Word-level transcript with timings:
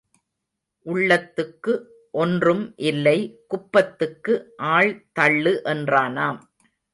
உள்ளத்துக்கு 0.85 1.73
ஒன்றும் 2.13 2.63
இல்லை 2.75 3.17
குப்பத்துக்கு 3.47 4.33
ஆள் 4.71 4.91
தள்ளு 5.11 5.53
என்றானாம். 5.65 6.41